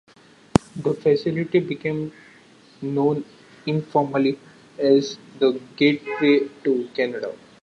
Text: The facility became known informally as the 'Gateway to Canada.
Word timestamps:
The 0.77 0.95
facility 0.95 1.59
became 1.59 2.11
known 2.81 3.23
informally 3.67 4.39
as 4.79 5.19
the 5.37 5.61
'Gateway 5.77 6.49
to 6.63 6.89
Canada. 6.95 7.35